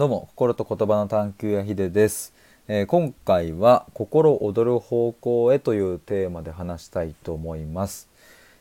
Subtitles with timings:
[0.00, 2.32] どうも心と言葉の探求やひでです、
[2.68, 8.08] えー今回は心躍る方向へというテーマで話したいと思います。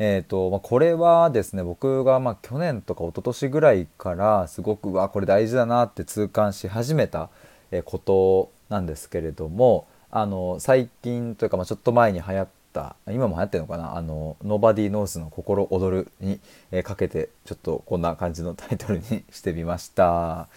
[0.00, 7.30] えーとまあ、これはですね僕がまあ去年とか一昨年ぐらいからすごくわこれ大事だなって痛感し始めた
[7.70, 16.40] えことなんですけれどもあの最近というかまあちょっと前に流行った今も流行ってるのかな「あの Nobody Knows の心躍るに」
[16.72, 20.48] えーかけてちょっとこんな感じの タイトルにしてみました。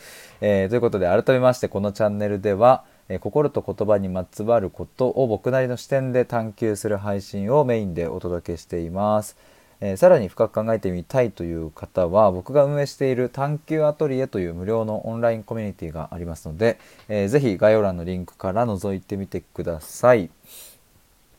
[0.42, 9.36] えーということで改めましてこのチャンネルでは、えー心と言葉にまつわることを僕なりの視点で探求する配信をメインでお届けしています。
[9.82, 16.78] えーさらに深く考えてみたいという方は僕が運営している探求アトリエという無料のオンラインコミュニティがありますので、
[17.10, 20.30] えーぜひ概要欄のリンクから覗いてみてください。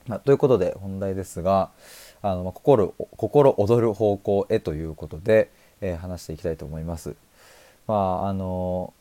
[0.06, 1.70] まあ、ということで本題ですが
[2.22, 5.50] あの、まあ、心心躍る方向へということで、
[5.80, 7.14] えー話していきたいと思います。
[7.86, 8.92] まああの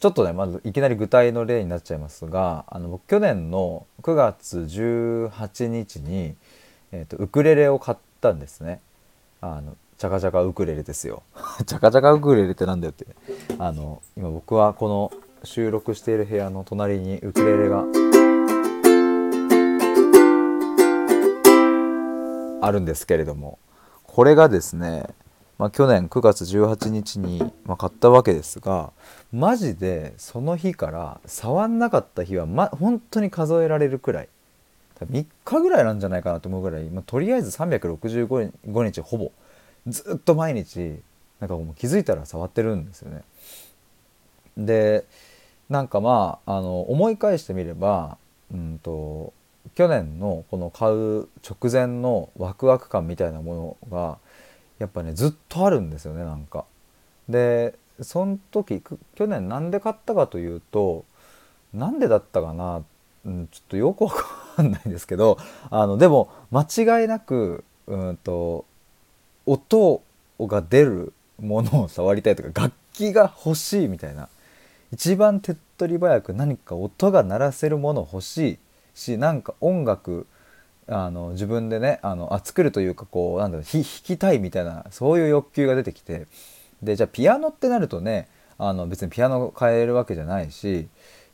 [0.00, 6.34] ちょっとねまずいきなり具体の例になっちゃいますがあの僕去年の9月18日に、
[6.92, 8.80] えー、とウクレレを買ったんですね。
[9.40, 11.22] あのチャカチャカウクレレですよ。
[11.66, 13.06] チャカチャカウクレレってなんだよって。
[13.58, 15.12] あの今僕はこの
[15.44, 17.84] 収録している部屋の隣にウクレレが
[22.62, 23.58] あるんですけれども
[24.04, 25.06] これがですね、
[25.58, 28.92] まあ、去年9月18日に、ま、買ったわけですが
[29.32, 34.28] マジでその日から触んなかった日は、ま、本当に数えられるくらい
[35.00, 39.32] 3日ぐらいなんじゃないかなと思うぐらい、まあ、とりあえず365日ほぼ
[39.86, 41.00] ずっと毎日
[41.40, 43.22] なんかもう気づいたら触ってるんですよね。
[44.56, 45.04] で
[45.68, 48.16] なんかまああの思い返してみれば、
[48.52, 49.32] うん、と
[49.74, 54.18] 去年のこの買う直前のワクワク感みたいなものが
[54.78, 56.64] やっぱねずっとあるんですよねなんか。
[57.28, 58.82] でその時
[59.14, 61.04] 去年なんで買ったかというと
[61.72, 62.82] なんでだったかな、
[63.24, 64.10] うん、ちょっとよくわ
[64.56, 65.38] かんないんですけど
[65.70, 66.62] あのでも間
[67.00, 68.64] 違いなくうんと
[69.46, 70.02] 音
[70.40, 74.28] が出るものを触りたいとか楽器が欲しいみたいな
[74.92, 78.58] 一番手っ取り早く何か音が鳴らせるもの欲しい
[78.94, 80.26] しなんか音楽
[80.88, 86.26] あの自分でねあのあ作るというかこうなんだろう弾きたいみたいなそういう欲求が出てきて
[86.82, 90.88] でじゃあピアノってなるとねあの別にピアノ変えるわけじゃないし、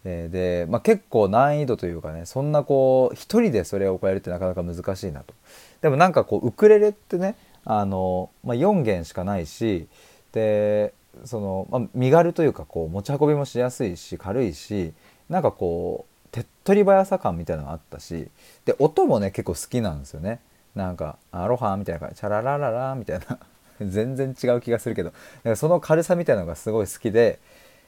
[0.04, 5.34] えーで、まあ、結構難易度というかねそんなこう一人でそれを変えるってなかなか難しいなと。
[5.80, 9.88] でもなんかこうウクレレってねあの、まあ、4弦しかないし
[10.32, 10.94] で
[11.24, 14.92] その、まあ、身軽というかこう持ち運びもしやすいし軽いし
[15.28, 18.28] なんかこう手っ取り早さ感みたいなのがあったし
[18.64, 20.40] で音もね結構好きなんですよね。
[20.74, 23.38] なんか「アロハ」みたいな感じ「チャララララ」みたいな。
[23.80, 25.12] 全然違う気がするけど。
[25.44, 27.38] かその軽さみたいなのがすごい好きで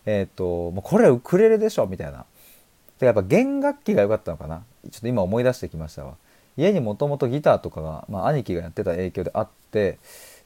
[0.06, 2.24] えっ、ともうこれウクレレでしょみたいな。
[3.00, 4.62] でやっぱ弦楽器が良かったのかな。
[4.90, 6.14] ちょっと今思い出してきましたわ。
[6.56, 9.98] 家にもともとギターとかが、まあ、兄貴がやってた影響であって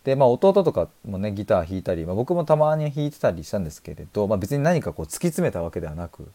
[0.04, 6.28] で、まあ、弟とかもねギター弾いたり、まあ、僕もたまに弾いてたりしたんですけれど、まあ、別に何かこう突き詰めたわけではなく、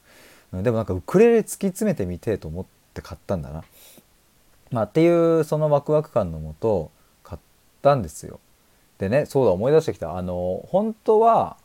[0.53, 3.63] でもなんかウクレレ突き詰めてみてえと思って買ったんだな。
[4.71, 6.91] まあ、っていうそのワクワク感のもと
[7.23, 7.41] 買っ
[7.81, 8.39] たんですよ。
[8.97, 11.57] でねそうだ思い出してきたあの本当は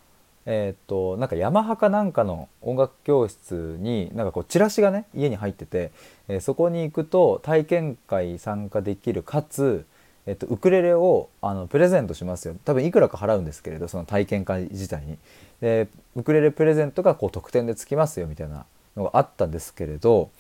[0.47, 5.91] えっ、となんかヤマハかなんかの音楽教室になんかこうチラシがね家に入ってて、
[6.29, 9.87] えーそこに行くと体験会参加できるかつ、
[10.27, 15.19] えっとウクレレをあのプレゼントしますよ多分いくらか払うんですけれどその体験会自体に。
[15.61, 18.67] でウクレレプレゼントがこう特典でつきますよみたいな
[18.97, 20.31] のがあったんですけれど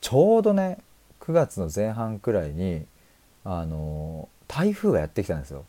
[0.00, 0.78] ちょうどね
[1.20, 2.84] 9月の前半くらいに
[3.44, 5.64] あの台風がやってきたんですよ。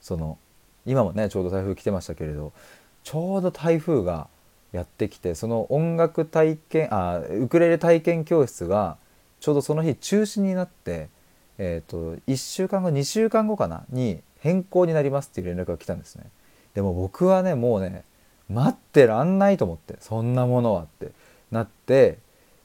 [0.00, 0.38] その
[0.84, 2.52] 今もねちょうど台風来てましたけれど
[3.02, 4.28] ちょうど台風が
[4.72, 8.96] やってきてその音楽体験あウクレレ体験教室が
[9.40, 11.08] ちょうどその日中止になって、
[11.58, 16.24] えー、と1週間後2週間後かなに変更になりますっていう連絡が来たんですね。
[16.74, 18.04] でも僕はねもうね
[18.48, 21.10] 待ってらんないと思ってそんなものはって
[21.50, 22.18] なって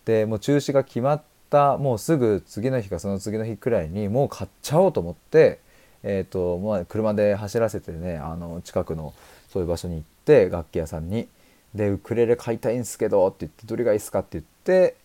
[0.06, 5.60] でもう中止が決まったもうすぐ次の日かその次の日くらいにもう買っちゃおうと思って、
[6.04, 9.14] えーとまあ、車で走らせてねあの近くの
[9.50, 11.28] そういう場所に行って楽器屋さんに
[11.76, 14.96] 「でウクレレ買いたいんすけど」って言って「どれがいいっすか?」って言って、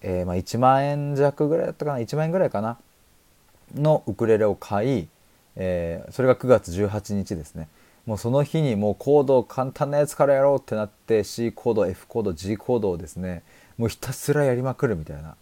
[0.00, 2.78] えーまあ、1万円弱ぐらいだったかな1万円ぐらいかな
[3.74, 5.08] のウクレレを買い、
[5.56, 7.68] えーそれが9月18日ですね
[8.08, 13.42] もうその日にもうコード簡単なやつからやろうってなって C コード F コード G コードをですね
[13.76, 15.36] もうひたすらやりまくるみたいな。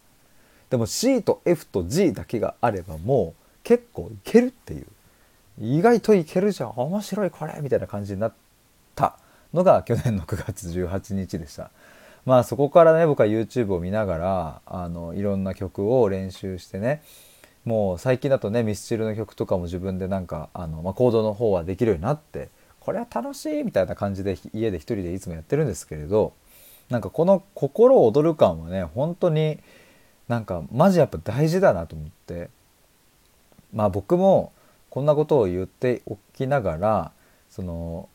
[0.68, 4.86] でも C と F と G だけがあればもう結構いけるっていう。
[5.60, 6.72] 意外といけるじゃん。
[6.74, 8.32] 面白いこれみたいな感じになっ
[8.96, 9.16] た。
[9.54, 11.70] のが去年の9月18日でした。
[12.24, 17.02] まあそこからね僕は YouTube を見ながらあのいろんな曲を練習してね
[17.66, 22.48] もう最近だとねミスチルの曲とかも自分でなんかあの、まあ、コードの方はできるようになって
[22.80, 26.32] これは楽しいみたいな感じで家で一人でいつもやってるんですけれど
[26.88, 29.58] なんかこの心躍る感はね本当に
[30.28, 32.48] なんかマジやっぱ大事だなと思って
[33.74, 34.52] まあ僕も
[34.90, 37.12] こんなことを言っておきながら
[37.50, 38.08] その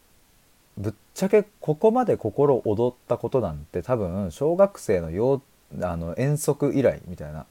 [0.77, 5.41] ぶっちゃけここまで心躍ったことなんて多分小学生のよ
[5.81, 7.45] あの遠足以来みたいな、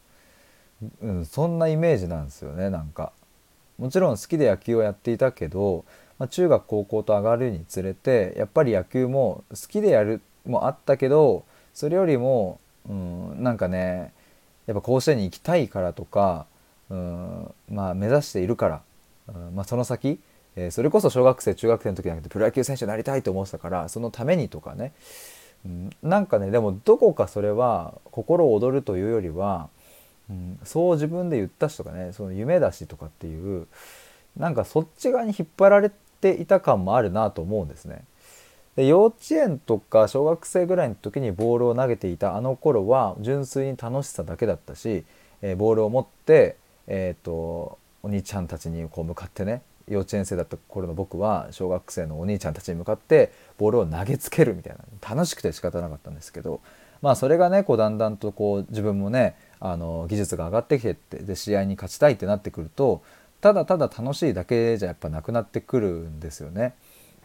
[1.02, 3.12] うん、そんなイメージなんですよねなんか。
[3.78, 5.84] もちろん好きで野球をやっていたけど、
[6.18, 14.12] まあ、中学高校と上がるにつれてやっぱり野球も好きでやるもあったけどそれよりも、うん、なんかね
[14.66, 16.44] やっぱ甲子園に行きたいからとか、
[16.90, 18.82] うん、まあ目指しているから、
[19.28, 20.20] うんまあ、その先
[20.56, 24.92] えー、それこそ小学生中学生の時じゃなくてプロ野球選手になりたいと思ってたからそのためにとかね、
[25.64, 29.68] うん、なんかねでもどこかそれは心躍るというよりは、
[30.30, 33.66] うん、そう自分で言った人がねその夢だしとかっていう
[34.36, 35.90] なんかそっち側に引っ張られ
[36.20, 38.04] ていた感もあるなと思うんですね。
[38.76, 45.04] で幼稚園とか小学生ぐらいの時にボールを投げていたあの頃は純粋に楽しさだけだったし、
[45.42, 46.56] えー、ボールを持って、
[46.86, 54.84] えーとお兄ちゃんたちにこう向かってね幼稚園生だった頃の僕は小学生のお兄ちゃんたちに向かってボールを投げつけるみたいな
[55.14, 56.60] 楽しくて仕方なかったんですけど
[57.02, 63.02] まあそれがねこうだんだんとこう自分もねあの技術が上がってきてってで試合に勝ちたいってなってくると
[63.40, 66.74] ただただ楽しいだけじゃやっぱなくなってくるんですよね。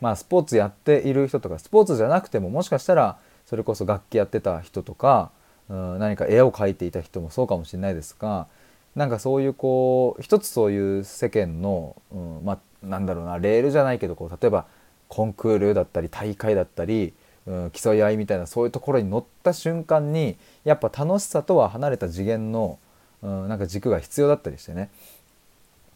[0.02, 5.32] まあスポーツやっている人とかスポーツじゃなくてももしかしたらそれこそ楽器やってた人とか、
[5.70, 8.48] うん、何か絵を描いていた人もそうかもしれないですが
[8.96, 14.66] なんかそういうこう一つそういう世間の、うん、まあなんだろうなレールじゃないけどこう例えば
[15.08, 17.14] コンクールだったり大会だったり、
[17.48, 22.80] うん、競い合いみたいなそういうところに乗った瞬間にやっぱ楽しさとは離れた次元の、
[23.22, 24.90] うん、なんか軸が必要だったりしてね。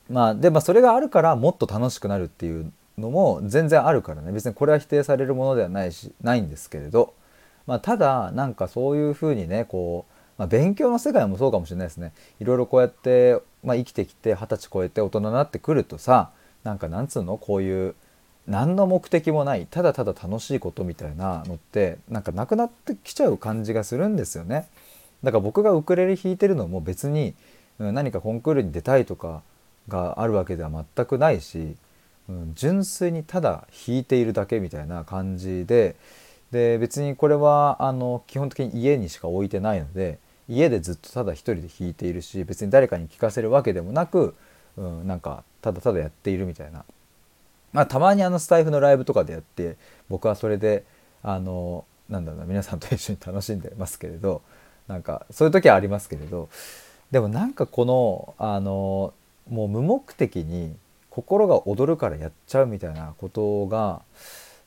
[0.10, 4.32] まあでもそれがあるからもっと楽しくなるっていうのも全然あるからね。
[4.32, 7.14] 別にこれは否定されるものではないしないんですけれど、
[7.68, 12.14] まあ、ただなんかそういうふうにねこうまあ、勉強の世界もそうかもしれないですね。
[12.40, 16.30] いろいろこうやって、まあ、生きてきて二十歳超えて大人になってくるとさ
[16.64, 17.38] なんかなんつうの？
[17.38, 17.94] こういう
[18.50, 24.68] 何の目的もないただただ楽しいことみたいなのってなんかなくなってきちゃう感じがするんですよね。
[25.24, 27.36] だから僕がウクレレ弾いてるのも別に
[27.78, 29.42] 何かコンクールに出たいとか
[29.88, 31.76] があるわけでは全くないし、
[32.28, 35.96] うん、純粋にただ弾いているだけみたいな感じで
[36.52, 40.18] で別にこれはあの基本的に家にしか置いてないので
[40.48, 44.34] 家でずっとただ一人で弾いているし別に誰かに聴かせるわけでもなく、
[44.78, 46.86] うん、なんかただただやっているみたいな、
[47.74, 49.78] まあ、たまにあのスタイフのライブとかでやって
[50.10, 50.84] 僕はそれで
[51.22, 54.42] あのなんだろうな皆さんと一緒に楽しんでますけれど
[54.88, 56.50] なんかそういう時はありますけれど
[57.12, 59.14] でもなんかこのあの
[59.50, 60.76] もう無目的に
[61.10, 64.02] 心が躍るからやっちゃうみたいなことが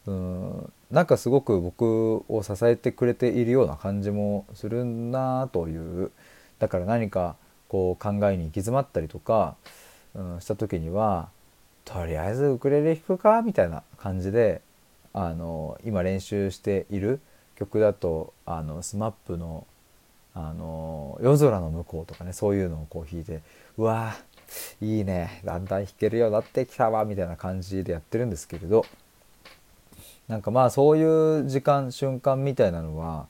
[0.07, 6.11] うんなんかすごく僕を支えてくれているような感じもするなという
[6.59, 7.37] だから何か
[7.69, 9.57] こう考えに行き詰まったりとか、
[10.15, 11.31] うん、した時には
[11.85, 14.61] とりあえずウクレレ弾くかみたいな感じで
[15.13, 17.21] あの今練習している
[17.57, 19.67] 曲だとあの SMAP の
[20.35, 23.41] あの「夜空の向こう」とかねそういうのをこう弾いて
[23.77, 24.15] うわ
[24.81, 28.87] いいねだんだん弾けるようになってきたわみたいな感じでやってるんですけれど
[30.29, 33.27] なんかまあそういう時間瞬間みたいなのは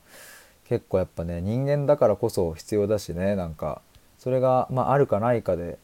[0.69, 3.81] 結構やっぱね人間だからこそ必要だしねなんか
[4.23, 5.77] それが、まあ、あるかないかで、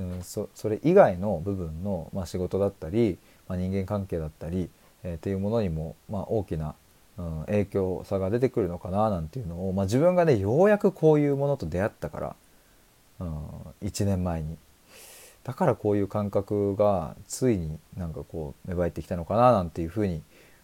[0.00, 4.70] うん、そそれ以外の部分の、まあ、仕事だったり、まあ、人間関係だったり、
[5.04, 6.74] えー、っていうものにも、まあ、大きな、
[7.18, 12.36] うん、影響差が出てくるのかななんていうのを、まあ、自分がねようやくこういうものと出会ったから、
[13.20, 13.48] うん、
[13.82, 14.56] 1年前に。
[15.42, 20.22] だからこういう感覚がついになんかこう芽生えてきたのかななんていうふうに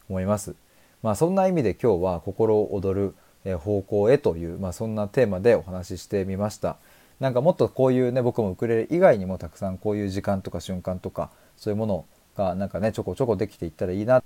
[0.09, 0.55] 思います。
[1.03, 3.15] まあ、そんな意味で今日は心躍る
[3.59, 6.77] 方向へという、まあ、そんなテーマでお話ししてみました。
[7.21, 12.05] なんかもっとこういうね僕もウクレレ以外にもたくさんこういう時間とか瞬間とかそういうもの
[12.37, 14.21] がなんかねちょこちょこできていったらいいな。
[14.21, 14.25] す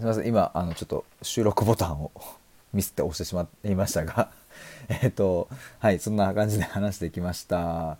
[0.00, 0.26] みません。
[0.26, 2.12] 今あのちょっと収録ボタンを
[2.72, 4.30] ミスって押してしまいましたが。
[5.02, 7.96] えっとはいそんな感じで話してきました。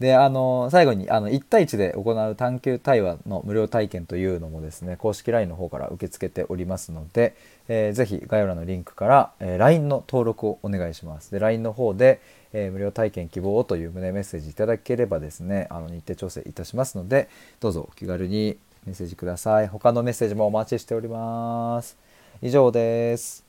[0.00, 7.36] であの最後にあの1対1で行う探究対話の無料体験というのもですね公式 LINE の方から受け付けておりますので、
[7.68, 11.30] えー、ぜひ概要欄のリンクから、えー、LINE の登録をお願いします。
[11.30, 12.20] で LINE の方で、
[12.52, 17.28] えー、無料体験希望という旨メッセージいただければですねあの日程調整いたしますので
[17.60, 19.68] どうぞお気軽にメッセージください。
[19.68, 21.96] 他のメッセージもお待ちしております。
[22.42, 23.43] 以上です。